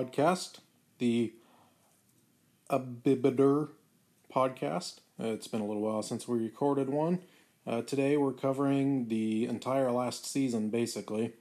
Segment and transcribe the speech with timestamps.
[0.00, 0.60] podcast,
[0.98, 1.30] the
[2.70, 3.68] Abibider
[4.34, 5.00] podcast.
[5.22, 7.18] Uh, it's been a little while since we recorded one.
[7.66, 11.34] Uh, today we're covering the entire last season, basically.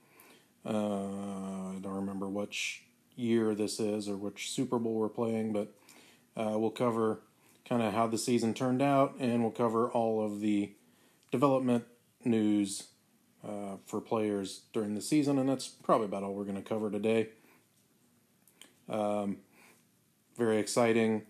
[0.65, 2.83] Uh, I don't remember which
[3.15, 5.73] year this is or which Super Bowl we're playing, but
[6.35, 7.21] uh, we'll cover
[7.67, 10.73] kind of how the season turned out and we'll cover all of the
[11.31, 11.85] development
[12.25, 12.87] news
[13.47, 16.91] uh, for players during the season, and that's probably about all we're going to cover
[16.91, 17.29] today.
[18.89, 19.37] Um,
[20.37, 21.23] very exciting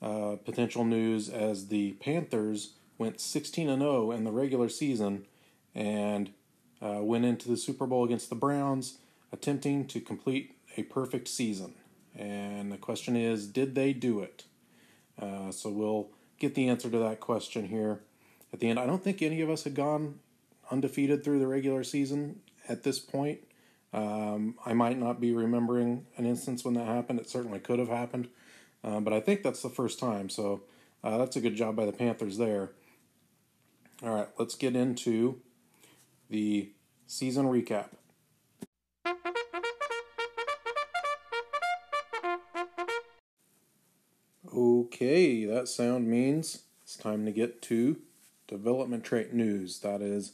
[0.00, 5.26] uh, potential news as the Panthers went 16 and 0 in the regular season
[5.74, 6.30] and
[6.80, 8.98] uh, went into the Super Bowl against the Browns,
[9.32, 11.74] attempting to complete a perfect season.
[12.16, 14.44] And the question is, did they do it?
[15.20, 18.00] Uh, so we'll get the answer to that question here
[18.52, 18.78] at the end.
[18.78, 20.18] I don't think any of us had gone
[20.70, 23.40] undefeated through the regular season at this point.
[23.92, 27.20] Um, I might not be remembering an instance when that happened.
[27.20, 28.28] It certainly could have happened,
[28.82, 30.30] uh, but I think that's the first time.
[30.30, 30.62] So
[31.04, 32.70] uh, that's a good job by the Panthers there.
[34.02, 35.40] All right, let's get into
[36.30, 36.70] the
[37.06, 37.90] season recap.
[44.54, 48.00] Okay, that sound means it's time to get to
[48.48, 49.78] development trait news.
[49.80, 50.32] That is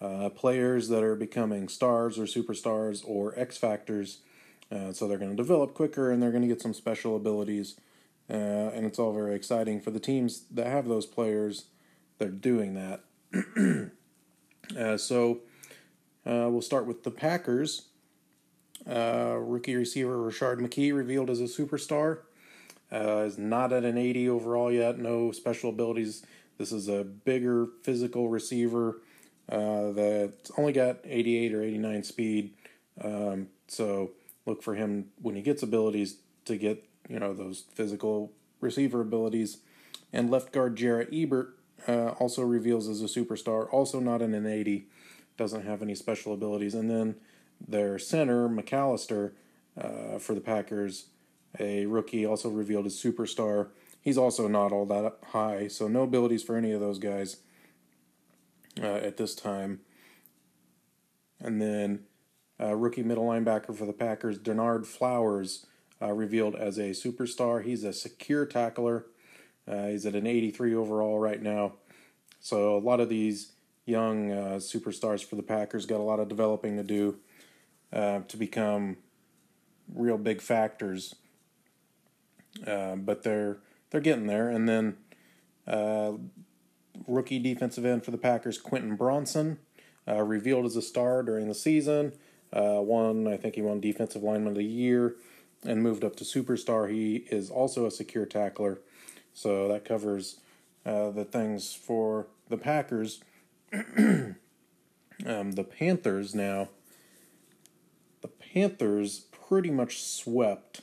[0.00, 4.18] uh, players that are becoming stars or superstars or X factors.
[4.70, 7.76] Uh, so they're going to develop quicker and they're going to get some special abilities.
[8.28, 8.32] Uh,
[8.74, 11.66] and it's all very exciting for the teams that have those players.
[12.18, 13.04] They're doing that.
[14.76, 15.42] Uh, so
[16.26, 17.82] uh, we'll start with the Packers.
[18.84, 22.22] Rookie receiver Rashard McKee revealed as a superstar.
[22.90, 24.98] is not at an 80 overall yet.
[24.98, 26.26] No special abilities.
[26.58, 29.02] This is a bigger physical receiver
[29.48, 32.54] uh, that's only got 88 or 89 speed.
[33.02, 34.12] Um, so
[34.44, 39.58] look for him when he gets abilities to get you know those physical receiver abilities.
[40.12, 44.46] And left guard Jaret Ebert uh, also reveals as a superstar, also not in an
[44.46, 44.86] 80,
[45.36, 46.74] doesn't have any special abilities.
[46.74, 47.16] And then
[47.66, 49.32] their center McAllister
[49.80, 51.06] uh, for the Packers,
[51.58, 53.68] a rookie, also revealed as superstar.
[54.00, 57.38] He's also not all that high, so no abilities for any of those guys
[58.80, 59.80] uh, at this time.
[61.40, 62.04] And then
[62.60, 65.66] uh, rookie middle linebacker for the Packers, Dennard Flowers,
[66.00, 67.64] uh, revealed as a superstar.
[67.64, 69.06] He's a secure tackler.
[69.68, 71.74] Uh, he's at an 83 overall right now.
[72.40, 73.52] So a lot of these
[73.84, 77.16] young uh, superstars for the Packers got a lot of developing to do
[77.92, 78.98] uh, to become
[79.92, 81.14] real big factors.
[82.64, 83.58] but they're
[83.90, 84.50] they're getting there.
[84.50, 84.96] And then
[87.06, 89.58] rookie defensive end for the Packers, Quentin Bronson,
[90.08, 92.12] uh, revealed as a star during the season.
[92.52, 95.16] Uh, won, I think he won Defensive Lineman of the Year
[95.64, 96.90] and moved up to superstar.
[96.90, 98.80] He is also a secure tackler.
[99.34, 100.40] So that covers
[100.84, 103.20] uh, the things for the Packers.
[103.72, 104.36] um,
[105.24, 106.68] the Panthers now,
[108.22, 110.82] the Panthers pretty much swept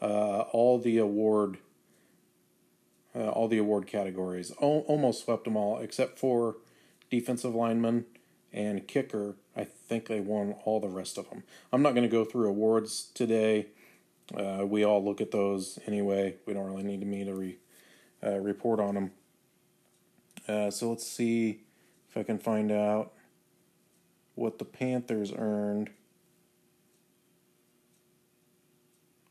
[0.00, 1.58] uh, all the award
[3.14, 4.52] uh, all the award categories.
[4.60, 6.56] O- almost swept them all, except for
[7.10, 8.06] defensive lineman
[8.52, 9.36] and kicker.
[9.56, 11.42] I think they won all the rest of them.
[11.72, 13.66] I'm not going to go through awards today.
[14.34, 16.36] Uh, we all look at those anyway.
[16.46, 17.58] We don't really need me to re,
[18.24, 19.10] uh, report on them.
[20.48, 21.60] Uh, so let's see
[22.10, 23.12] if I can find out
[24.34, 25.90] what the Panthers earned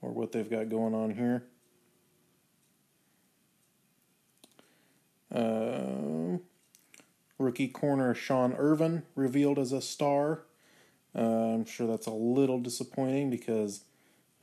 [0.02, 1.44] or what they've got going on here.
[5.34, 6.38] Uh,
[7.38, 10.44] rookie corner Sean Irvin revealed as a star.
[11.16, 13.84] Uh, I'm sure that's a little disappointing because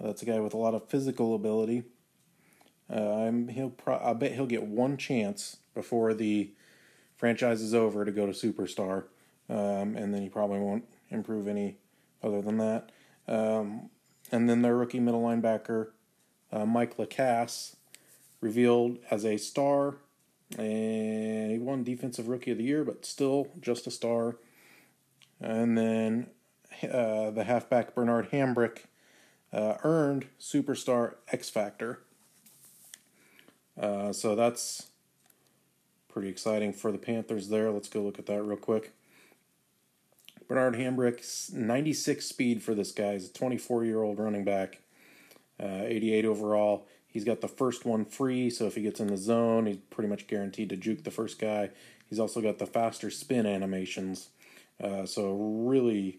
[0.01, 1.85] that's a guy with a lot of physical ability.
[2.91, 6.51] Uh, he'll pro- I bet he'll get one chance before the
[7.17, 9.05] franchise is over to go to superstar,
[9.51, 11.77] um, and then he probably won't improve any
[12.23, 12.91] other than that.
[13.27, 13.91] Um,
[14.33, 15.89] and then their rookie middle linebacker,
[16.51, 17.77] uh, Mike LaCasse,
[18.41, 19.97] revealed as a star
[20.57, 24.37] and he won Defensive Rookie of the Year, but still just a star.
[25.41, 26.29] And then
[26.83, 28.85] uh, the halfback Bernard Hambrick
[29.53, 32.01] uh, earned Superstar X Factor.
[33.79, 34.89] Uh, so that's
[36.09, 37.71] pretty exciting for the Panthers there.
[37.71, 38.93] Let's go look at that real quick.
[40.49, 43.13] Bernard Hambrick, 96 speed for this guy.
[43.13, 44.81] He's a 24 year old running back,
[45.61, 46.89] uh, 88 overall.
[47.09, 50.09] He's got the first one free, so if he gets in the zone, he's pretty
[50.09, 51.71] much guaranteed to juke the first guy.
[52.09, 54.29] He's also got the faster spin animations,
[54.83, 56.19] uh, so really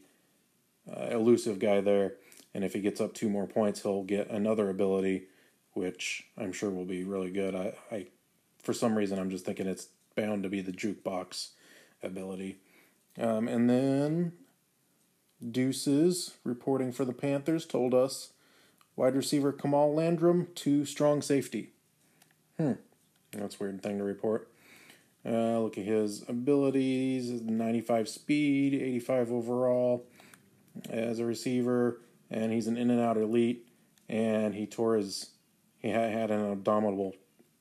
[0.92, 2.16] uh, elusive guy there.
[2.54, 5.24] and if he gets up two more points, he'll get another ability,
[5.74, 7.56] which I'm sure will be really good.
[7.56, 8.08] I, I
[8.62, 11.50] for some reason, I'm just thinking it's bound to be the jukebox
[12.04, 12.58] ability.
[13.18, 14.34] Um, and then
[15.48, 18.34] Deuces, reporting for the Panthers, told us
[18.96, 21.72] wide receiver Kamal Landrum to strong safety.
[22.58, 22.74] Hmm,
[23.32, 24.50] that's weird thing to report.
[25.26, 30.06] Uh, look at his abilities 95 speed, 85 overall
[30.90, 33.68] as a receiver, and he's an in and out elite.
[34.08, 35.32] And he tore his,
[35.80, 37.16] he had, had an abdominal,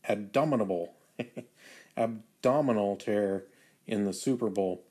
[0.08, 0.94] abdominal,
[1.96, 3.44] abdominal tear
[3.86, 4.84] in the Super Bowl.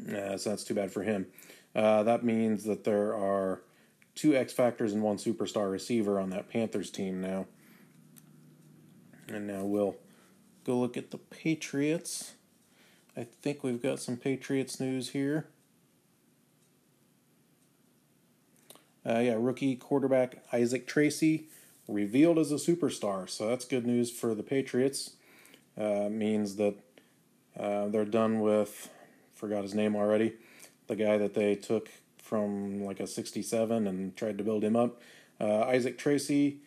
[0.00, 1.26] Uh, so that's too bad for him.
[1.74, 3.62] Uh, that means that there are
[4.20, 7.46] two X Factors and one superstar receiver on that Panthers team now.
[9.28, 9.96] And now we'll
[10.64, 12.34] go look at the Patriots.
[13.16, 15.46] I think we've got some Patriots news here.
[19.06, 21.48] Uh, yeah, rookie quarterback Isaac Tracy
[21.88, 23.28] revealed as a superstar.
[23.28, 25.12] So that's good news for the Patriots.
[25.78, 26.74] Uh, means that
[27.58, 28.90] uh, they're done with,
[29.34, 30.34] forgot his name already,
[30.88, 31.88] the guy that they took
[32.30, 35.02] from like a 67 and tried to build him up.
[35.40, 36.58] Uh, Isaac Tracy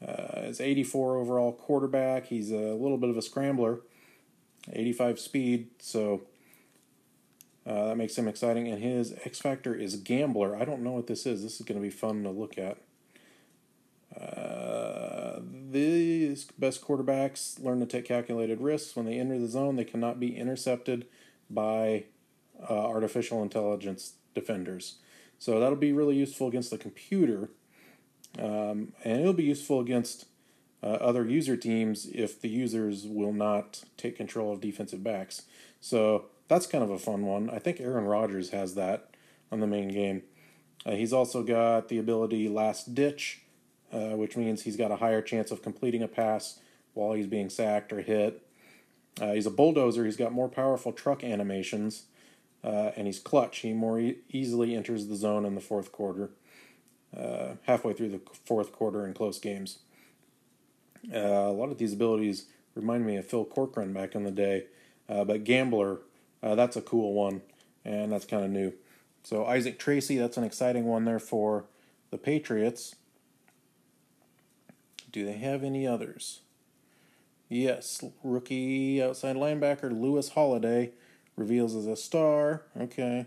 [0.00, 2.26] uh, is 84 overall quarterback.
[2.26, 3.80] He's a little bit of a scrambler,
[4.72, 6.22] 85 speed, so
[7.66, 8.68] uh, that makes him exciting.
[8.68, 10.56] And his X factor is gambler.
[10.56, 11.42] I don't know what this is.
[11.42, 12.78] This is going to be fun to look at.
[14.16, 18.94] Uh, these best quarterbacks learn to take calculated risks.
[18.94, 21.06] When they enter the zone, they cannot be intercepted
[21.50, 22.04] by
[22.70, 24.96] uh, artificial intelligence defenders.
[25.38, 27.50] So that'll be really useful against the computer,
[28.38, 30.26] um, and it'll be useful against
[30.82, 35.42] uh, other user teams if the users will not take control of defensive backs.
[35.80, 37.50] So that's kind of a fun one.
[37.50, 39.10] I think Aaron Rodgers has that
[39.52, 40.22] on the main game.
[40.84, 43.42] Uh, he's also got the ability Last Ditch,
[43.92, 46.60] uh, which means he's got a higher chance of completing a pass
[46.94, 48.44] while he's being sacked or hit.
[49.20, 50.04] Uh, he's a bulldozer.
[50.04, 52.04] He's got more powerful truck animations
[52.64, 53.58] uh, and he's clutch.
[53.58, 56.30] He more e- easily enters the zone in the fourth quarter,
[57.16, 59.78] uh, halfway through the fourth quarter in close games.
[61.12, 64.64] Uh, a lot of these abilities remind me of Phil Corcoran back in the day,
[65.08, 66.00] uh, but Gambler,
[66.42, 67.42] uh, that's a cool one,
[67.84, 68.72] and that's kind of new.
[69.22, 71.66] So Isaac Tracy, that's an exciting one there for
[72.10, 72.96] the Patriots.
[75.10, 76.40] Do they have any others?
[77.48, 80.92] Yes, rookie outside linebacker Lewis Holiday
[81.38, 82.62] reveals as a star.
[82.78, 83.26] Okay.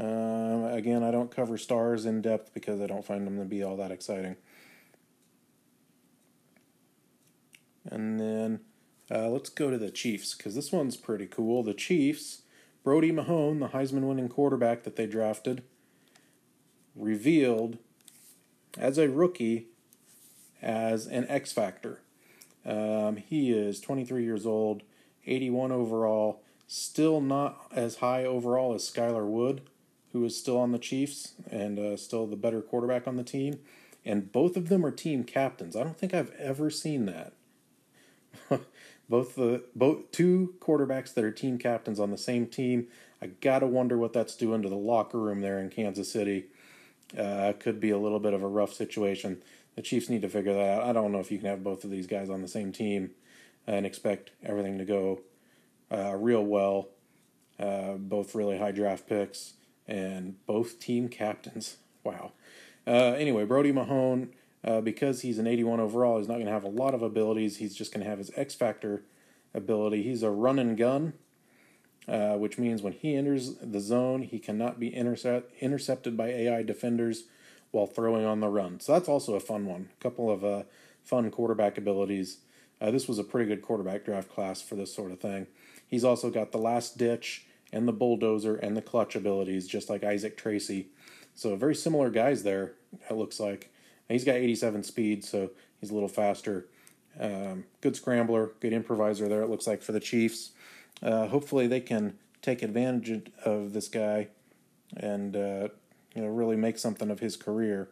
[0.00, 3.62] Uh, again, I don't cover stars in depth because I don't find them to be
[3.62, 4.36] all that exciting.
[7.84, 8.60] And then
[9.10, 11.62] uh, let's go to the Chiefs because this one's pretty cool.
[11.62, 12.42] The Chiefs,
[12.84, 15.64] Brody Mahone, the Heisman winning quarterback that they drafted,
[16.94, 17.78] revealed
[18.78, 19.66] as a rookie
[20.62, 22.00] as an X Factor.
[22.64, 24.82] Um, he is 23 years old,
[25.26, 29.62] 81 overall, Still not as high overall as Skylar Wood,
[30.12, 33.58] who is still on the Chiefs and uh, still the better quarterback on the team.
[34.04, 35.74] And both of them are team captains.
[35.74, 37.32] I don't think I've ever seen that.
[39.08, 42.86] both the both two quarterbacks that are team captains on the same team.
[43.20, 46.44] I gotta wonder what that's doing to the locker room there in Kansas City.
[47.18, 49.42] Uh, could be a little bit of a rough situation.
[49.74, 50.88] The Chiefs need to figure that out.
[50.88, 53.10] I don't know if you can have both of these guys on the same team
[53.66, 55.22] and expect everything to go
[55.92, 56.88] uh, real well.
[57.58, 59.54] Uh, both really high draft picks
[59.86, 61.76] and both team captains.
[62.02, 62.32] Wow.
[62.86, 64.30] Uh, anyway, Brody Mahone,
[64.64, 67.58] uh, because he's an 81 overall, he's not going to have a lot of abilities.
[67.58, 69.02] He's just going to have his X Factor
[69.52, 70.02] ability.
[70.02, 71.12] He's a run and gun,
[72.08, 76.62] uh, which means when he enters the zone, he cannot be intercept- intercepted by AI
[76.62, 77.24] defenders
[77.70, 78.80] while throwing on the run.
[78.80, 79.90] So that's also a fun one.
[79.98, 80.62] A couple of uh,
[81.04, 82.38] fun quarterback abilities.
[82.80, 85.46] Uh, this was a pretty good quarterback draft class for this sort of thing.
[85.90, 90.04] He's also got the last ditch and the bulldozer and the clutch abilities, just like
[90.04, 90.88] Isaac Tracy.
[91.34, 92.74] So very similar guys there.
[93.08, 93.72] It looks like
[94.08, 96.66] he's got 87 speed, so he's a little faster.
[97.18, 99.42] Um, good scrambler, good improviser there.
[99.42, 100.52] It looks like for the Chiefs.
[101.02, 104.28] Uh, hopefully they can take advantage of this guy
[104.96, 105.68] and uh,
[106.14, 107.88] you know really make something of his career.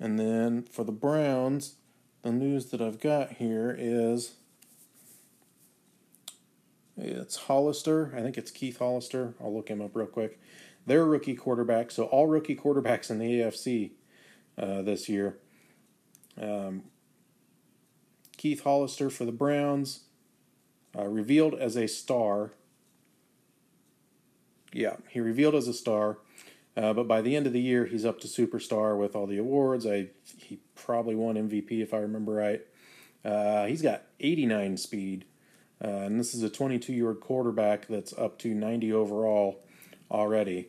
[0.00, 1.76] And then for the Browns,
[2.22, 4.34] the news that I've got here is
[7.06, 8.12] it's Hollister.
[8.16, 9.34] I think it's Keith Hollister.
[9.40, 10.40] I'll look him up real quick.
[10.86, 13.92] They're rookie quarterback, so all rookie quarterbacks in the AFC
[14.58, 15.38] uh, this year.
[16.40, 16.84] Um,
[18.36, 20.00] Keith Hollister for the Browns,
[20.96, 22.52] uh, revealed as a star.
[24.72, 26.18] Yeah, he revealed as a star.
[26.76, 29.38] Uh, but by the end of the year, he's up to superstar with all the
[29.38, 29.86] awards.
[29.86, 32.62] I he probably won MVP if I remember right.
[33.24, 35.24] Uh, he's got 89 speed,
[35.82, 39.64] uh, and this is a 22 year old quarterback that's up to 90 overall
[40.10, 40.68] already.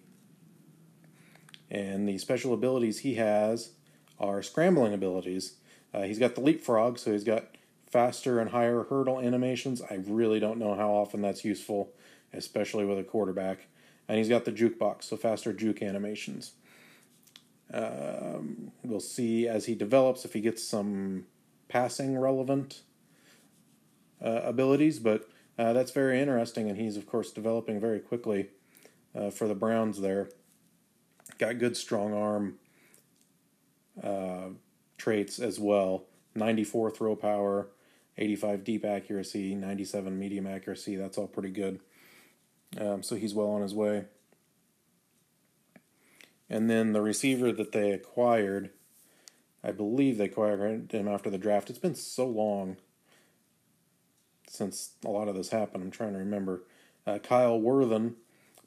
[1.70, 3.72] And the special abilities he has
[4.20, 5.56] are scrambling abilities.
[5.94, 7.56] Uh, he's got the leapfrog, so he's got
[7.90, 9.82] faster and higher hurdle animations.
[9.82, 11.94] I really don't know how often that's useful,
[12.34, 13.68] especially with a quarterback.
[14.08, 16.52] And he's got the jukebox, so faster juke animations.
[17.74, 21.26] Um, we'll see as he develops if he gets some
[21.68, 22.82] passing relevant
[24.24, 28.50] uh, abilities, but uh, that's very interesting, and he's, of course, developing very quickly
[29.16, 30.30] uh, for the Browns there.
[31.38, 32.56] Got good strong arm
[34.02, 34.50] uh,
[34.98, 36.06] traits as well
[36.36, 37.70] 94 throw power,
[38.18, 40.96] 85 deep accuracy, 97 medium accuracy.
[40.96, 41.80] That's all pretty good.
[42.80, 44.06] Um, so he's well on his way.
[46.50, 48.72] And then the receiver that they acquired,
[49.64, 51.70] I believe they acquired him after the draft.
[51.70, 52.78] It's been so long
[54.48, 55.84] since a lot of this happened.
[55.84, 56.64] I'm trying to remember.
[57.06, 58.16] Uh, Kyle Worthen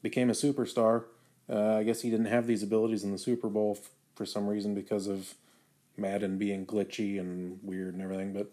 [0.03, 1.05] became a superstar.
[1.51, 4.47] Uh, I guess he didn't have these abilities in the Super Bowl f- for some
[4.47, 5.35] reason because of
[5.97, 8.33] Madden being glitchy and weird and everything.
[8.33, 8.53] But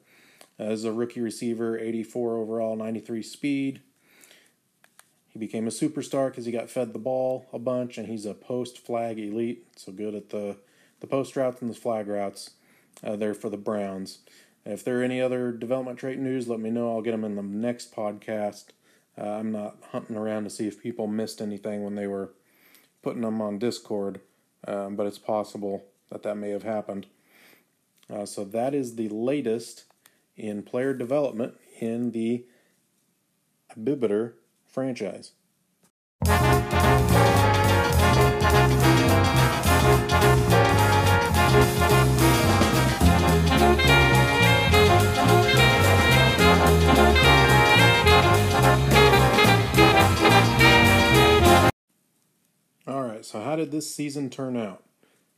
[0.60, 3.82] uh, as a rookie receiver, 84 overall, 93 speed.
[5.28, 8.34] He became a superstar because he got fed the ball a bunch, and he's a
[8.34, 10.56] post flag elite, so good at the,
[11.02, 12.52] the post routes and the flag routes
[13.04, 14.20] uh, there for the Browns.
[14.66, 16.92] If there are any other development trait news, let me know.
[16.92, 18.66] I'll get them in the next podcast.
[19.18, 22.34] Uh, I'm not hunting around to see if people missed anything when they were
[23.04, 24.20] putting them on Discord,
[24.68, 27.06] um, but it's possible that that may have happened.
[28.10, 29.86] Uh, so that is the latest
[30.36, 32.46] in player development in the
[33.78, 34.34] Abibiter
[34.68, 35.32] franchise.
[53.26, 54.84] So how did this season turn out?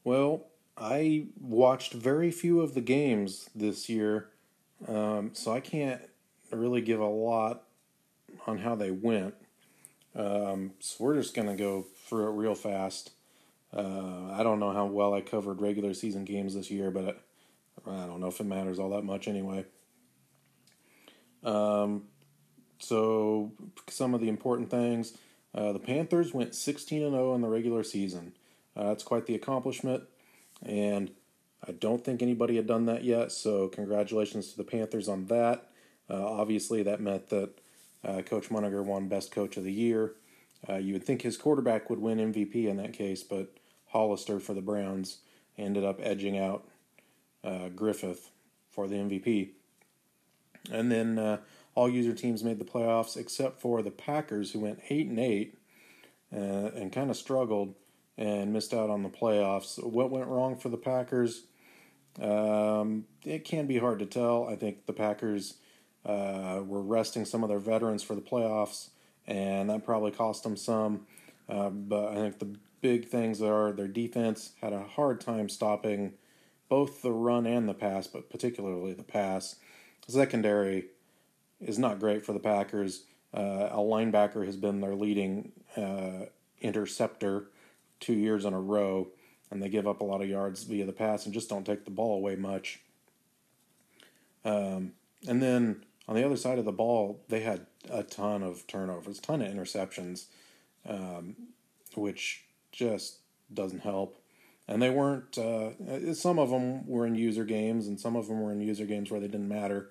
[0.04, 4.30] Well, I watched very few of the games this year,
[4.88, 6.02] um, so I can't
[6.52, 7.64] really give a lot
[8.46, 9.36] on how they went.
[10.16, 13.12] Um, so we're just going to go through it real fast.
[13.74, 17.24] Uh, I don't know how well I covered regular season games this year, but
[17.86, 19.66] I, I don't know if it matters all that much anyway.
[21.44, 22.04] Um,
[22.80, 23.54] so
[23.88, 25.14] some of the important things:
[25.54, 28.34] uh, the Panthers went 16 and 0 in the regular season.
[28.76, 30.04] Uh, that's quite the accomplishment,
[30.64, 31.12] and
[31.68, 33.32] I don't think anybody had done that yet.
[33.32, 35.70] So congratulations to the Panthers on that.
[36.10, 37.50] Uh, obviously, that meant that
[38.04, 40.14] uh, Coach Munegar won Best Coach of the Year.
[40.70, 44.54] Uh, you would think his quarterback would win MVP in that case, but Hollister for
[44.54, 45.18] the Browns
[45.58, 46.68] ended up edging out
[47.44, 48.32] uh, Griffith
[48.70, 49.50] for the MVP.
[50.72, 51.40] And then
[51.78, 55.60] all user teams made the playoffs except for the Packers, who went eight and eight
[56.34, 57.76] uh, and kind of struggled
[58.18, 59.82] and missed out on the playoffs.
[59.84, 61.44] What went wrong for the Packers?
[62.20, 64.50] Um, it can be hard to tell.
[64.50, 65.58] I think the Packers
[66.04, 68.90] uh, were resting some of their veterans for the playoffs,
[69.28, 71.06] and that probably cost them some.
[71.48, 76.14] Uh, but I think the big things are their defense had a hard time stopping
[76.70, 79.58] both the run and the pass, but particularly the pass.
[80.08, 80.86] Secondary
[81.60, 83.04] is not great for the Packers.
[83.34, 86.26] Uh, a linebacker has been their leading uh,
[86.62, 87.50] interceptor
[88.00, 89.08] two years in a row,
[89.52, 91.86] and they give up a lot of yards via the pass and just don't take
[91.86, 92.80] the ball away much.
[94.46, 94.94] Um,
[95.28, 99.20] and then on the other side of the ball, they had a ton of turnovers,
[99.20, 100.26] a ton of interceptions,
[100.88, 101.36] um,
[101.96, 103.20] which just
[103.54, 104.20] doesn't help.
[104.70, 105.38] And they weren't.
[105.38, 108.86] Uh, some of them were in user games, and some of them were in user
[108.86, 109.90] games where they didn't matter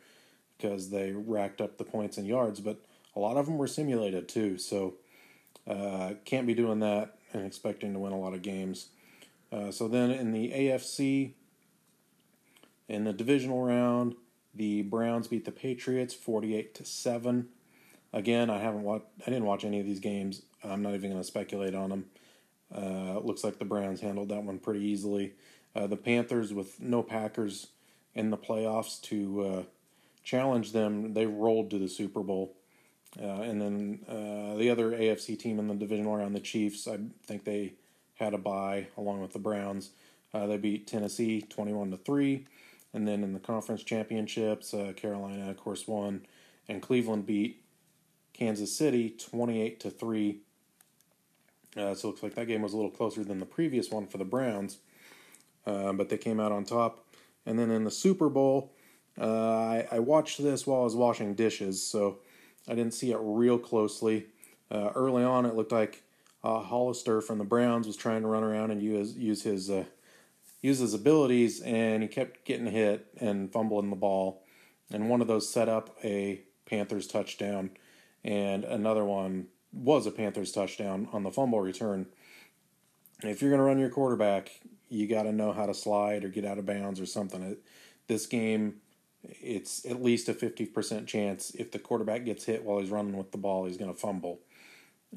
[0.56, 2.60] because they racked up the points and yards.
[2.60, 2.80] But
[3.14, 4.94] a lot of them were simulated too, so
[5.66, 8.88] uh, can't be doing that and expecting to win a lot of games.
[9.52, 11.32] Uh, so then in the AFC,
[12.88, 14.14] in the divisional round,
[14.54, 17.48] the Browns beat the Patriots 48 to 7.
[18.12, 20.42] Again, I haven't watched I didn't watch any of these games.
[20.64, 22.04] I'm not even going to speculate on them.
[22.74, 25.34] Uh, looks like the Browns handled that one pretty easily.
[25.74, 27.68] Uh, the Panthers with no Packers
[28.14, 29.66] in the playoffs to
[30.26, 32.56] uh, challenge them, they rolled to the Super Bowl.
[33.20, 36.98] Uh, and then uh, the other AFC team in the divisional round, the Chiefs, I
[37.24, 37.74] think they
[38.16, 39.90] had a bye along with the Browns.
[40.34, 42.46] Uh, they beat Tennessee 21 to 3.
[42.92, 46.26] And then in the conference championships, uh, Carolina, of course, won,
[46.68, 47.62] and Cleveland beat
[48.32, 50.40] Kansas City 28 to 3.
[51.76, 54.06] Uh, so it looks like that game was a little closer than the previous one
[54.06, 54.78] for the Browns,
[55.66, 57.04] uh, but they came out on top.
[57.44, 58.72] And then in the Super Bowl,
[59.20, 62.18] uh, I, I, watched this while I was washing dishes, so
[62.68, 64.26] I didn't see it real closely.
[64.70, 66.02] Uh, early on, it looked like
[66.44, 69.84] uh, Hollister from the Browns was trying to run around and use use his uh,
[70.60, 74.42] use his abilities, and he kept getting hit and fumbling the ball.
[74.90, 77.70] And one of those set up a Panthers touchdown,
[78.22, 82.06] and another one was a Panthers touchdown on the fumble return.
[83.22, 86.28] If you're going to run your quarterback, you got to know how to slide or
[86.28, 87.56] get out of bounds or something.
[88.06, 88.76] This game,
[89.28, 93.32] it's at least a 50% chance if the quarterback gets hit while he's running with
[93.32, 94.40] the ball, he's going to fumble,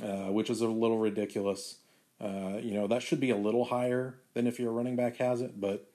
[0.02, 1.78] uh, which is a little ridiculous.
[2.22, 5.42] Uh, you know, that should be a little higher than if your running back has
[5.42, 5.90] it, but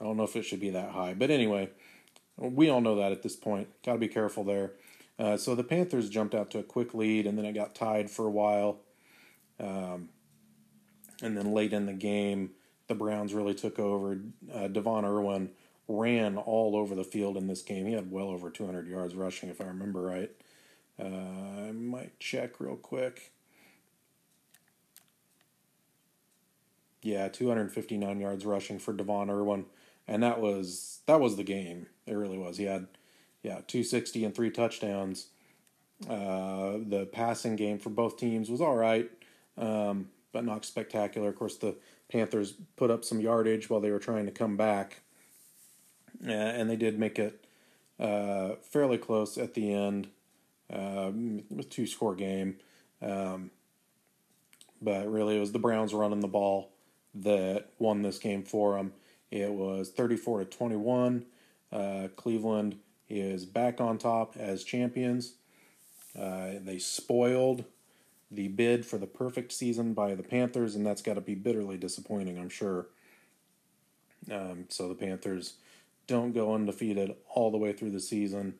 [0.00, 1.14] I don't know if it should be that high.
[1.14, 1.70] But anyway,
[2.36, 3.68] we all know that at this point.
[3.84, 4.72] Got to be careful there.
[5.18, 8.10] Uh, so the Panthers jumped out to a quick lead, and then it got tied
[8.10, 8.78] for a while.
[9.58, 10.08] Um,
[11.22, 12.50] and then late in the game,
[12.88, 14.18] the Browns really took over.
[14.52, 15.50] Uh, De'Von Irwin
[15.90, 17.86] ran all over the field in this game.
[17.86, 20.30] He had well over 200 yards rushing, if I remember right.
[20.98, 23.32] Uh, I might check real quick.
[27.02, 29.64] Yeah, 259 yards rushing for De'Von Irwin,
[30.06, 31.86] and that was that was the game.
[32.06, 32.58] It really was.
[32.58, 32.88] He had
[33.42, 35.28] yeah, 260 and three touchdowns.
[36.08, 39.10] Uh, the passing game for both teams was all right,
[39.56, 41.30] um, but not spectacular.
[41.30, 41.76] Of course, the
[42.10, 45.00] Panthers put up some yardage while they were trying to come back,
[46.24, 47.44] and they did make it
[47.98, 50.08] uh, fairly close at the end
[50.72, 51.10] uh,
[51.50, 52.56] with two score game.
[53.02, 53.50] Um,
[54.82, 56.70] but really, it was the Browns running the ball
[57.14, 58.92] that won this game for them.
[59.30, 61.26] It was 34 to 21.
[61.72, 62.76] Uh, Cleveland
[63.08, 65.34] is back on top as champions.
[66.18, 67.64] Uh, they spoiled
[68.30, 71.76] the bid for the perfect season by the Panthers, and that's got to be bitterly
[71.76, 72.86] disappointing, I'm sure.
[74.30, 75.54] Um, so the Panthers
[76.10, 78.54] don't go undefeated all the way through the season.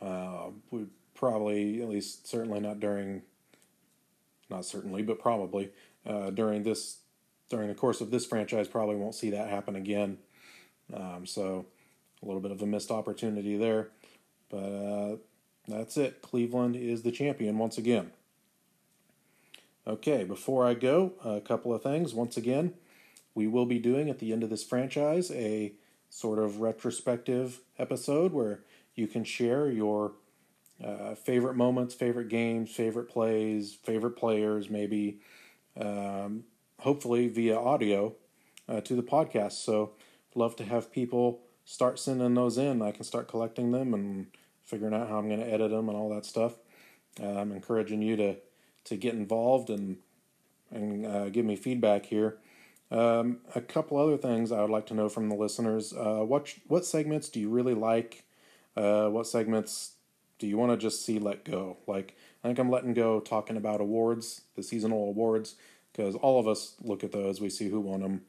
[0.00, 3.22] Uh, we probably, at least certainly not during,
[4.48, 5.70] not certainly, but probably
[6.06, 6.98] uh, during this,
[7.48, 10.18] during the course of this franchise, probably won't see that happen again.
[10.94, 11.66] Um, so
[12.22, 13.88] a little bit of a missed opportunity there.
[14.48, 15.16] But uh,
[15.66, 16.22] that's it.
[16.22, 18.12] Cleveland is the champion once again.
[19.86, 22.14] Okay, before I go, a couple of things.
[22.14, 22.74] Once again,
[23.34, 25.72] we will be doing at the end of this franchise a
[26.10, 28.60] sort of retrospective episode where
[28.94, 30.12] you can share your
[30.84, 35.20] uh, favorite moments, favorite games, favorite plays, favorite players, maybe,
[35.80, 36.44] um,
[36.80, 38.14] hopefully via audio
[38.68, 39.52] uh, to the podcast.
[39.52, 39.92] So,
[40.34, 42.82] love to have people start sending those in.
[42.82, 44.26] I can start collecting them and
[44.64, 46.54] figuring out how I'm going to edit them and all that stuff.
[47.20, 48.36] Uh, I'm encouraging you to
[48.84, 49.98] to get involved and
[50.70, 52.38] and uh, give me feedback here.
[52.90, 56.54] Um, a couple other things I would like to know from the listeners: uh, what
[56.66, 58.24] what segments do you really like?
[58.76, 59.92] Uh, what segments
[60.38, 61.76] do you want to just see let go?
[61.86, 65.54] Like I think I'm letting go talking about awards, the seasonal awards,
[65.92, 67.40] because all of us look at those.
[67.40, 68.22] We see who won them.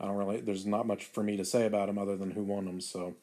[0.00, 0.40] I don't really.
[0.40, 2.80] There's not much for me to say about them other than who won them.
[2.80, 3.16] So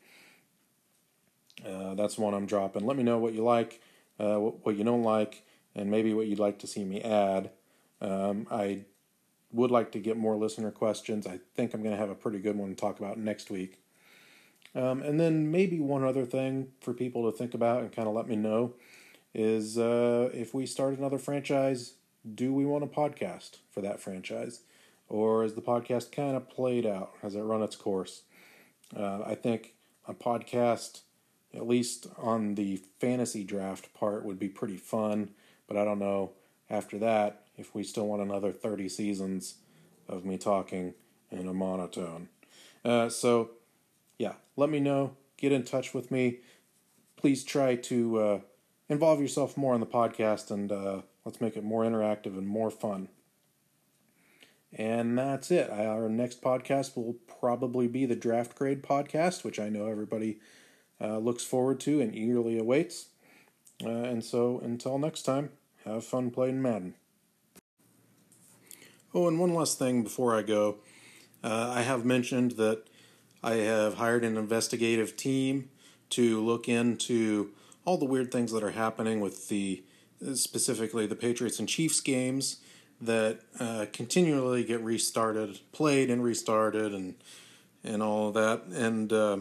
[1.65, 2.85] uh, that's one I'm dropping.
[2.85, 3.81] Let me know what you like,
[4.19, 5.43] uh, what, what, you don't like,
[5.75, 7.51] and maybe what you'd like to see me add.
[8.01, 8.81] Um, I
[9.53, 11.25] would like to get more listener questions.
[11.25, 13.79] I think I'm going to have a pretty good one to talk about next week.
[14.75, 18.15] Um, and then maybe one other thing for people to think about and kind of
[18.15, 18.73] let me know
[19.35, 21.93] is uh, if we start another franchise,
[22.33, 24.61] do we want a podcast for that franchise?
[25.13, 27.13] or is the podcast kind of played out?
[27.21, 28.23] Has it run its course?
[28.95, 29.75] Uh, I think
[30.07, 31.01] a podcast,
[31.53, 35.29] at least on the fantasy draft part, would be pretty fun,
[35.67, 36.31] but I don't know
[36.73, 39.55] after that if we still want another 30 seasons
[40.07, 40.93] of me talking
[41.31, 42.29] in a monotone.
[42.83, 43.51] Uh, so,
[44.17, 45.15] yeah, let me know.
[45.37, 46.39] Get in touch with me.
[47.15, 48.39] Please try to uh,
[48.89, 52.71] involve yourself more in the podcast and uh, let's make it more interactive and more
[52.71, 53.07] fun.
[54.75, 55.69] And that's it.
[55.69, 60.39] Our next podcast will probably be the draft grade podcast, which I know everybody
[60.99, 63.09] uh, looks forward to and eagerly awaits.
[63.83, 65.51] Uh, and so until next time,
[65.85, 66.95] have fun playing Madden.
[69.13, 70.77] Oh, and one last thing before I go.
[71.43, 72.83] Uh, I have mentioned that
[73.43, 75.69] I have hired an investigative team
[76.11, 77.51] to look into
[77.85, 79.83] all the weird things that are happening with the
[80.35, 82.61] specifically the Patriots and Chiefs games
[83.01, 87.15] that uh, continually get restarted, played and restarted, and
[87.83, 89.39] and all of that, and uh,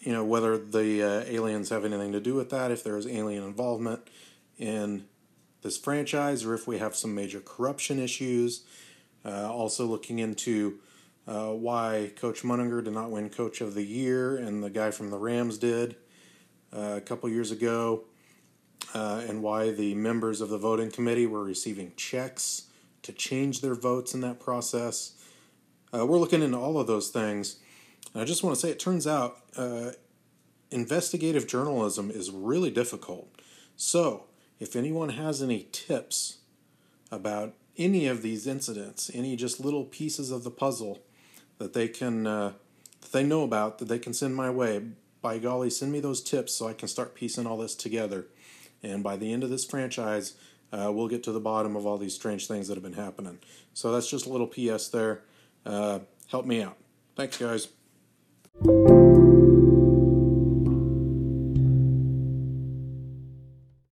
[0.00, 3.06] you know whether the uh, aliens have anything to do with that, if there is
[3.06, 4.08] alien involvement
[4.58, 5.06] in
[5.62, 8.64] this franchise or if we have some major corruption issues.
[9.24, 10.78] Uh, also, looking into
[11.26, 15.10] uh, why Coach Munninger did not win Coach of the Year and the guy from
[15.10, 15.96] the Rams did
[16.74, 18.04] uh, a couple years ago,
[18.94, 22.64] uh, and why the members of the voting committee were receiving checks
[23.02, 25.12] to change their votes in that process.
[25.94, 27.60] Uh, we're looking into all of those things.
[28.14, 29.92] I just want to say it turns out uh,
[30.70, 33.28] investigative journalism is really difficult.
[33.76, 34.24] So,
[34.58, 36.38] if anyone has any tips
[37.10, 41.02] about any of these incidents, any just little pieces of the puzzle
[41.58, 42.52] that they can uh,
[43.00, 44.82] that they know about that they can send my way,
[45.24, 48.26] by golly, send me those tips so I can start piecing all this together.
[48.82, 50.34] And by the end of this franchise,
[50.70, 53.38] uh, we'll get to the bottom of all these strange things that have been happening.
[53.72, 55.22] So that's just a little PS there.
[55.64, 56.76] Uh, help me out.
[57.16, 57.68] Thanks, guys.